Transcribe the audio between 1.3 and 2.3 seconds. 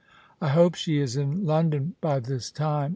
London by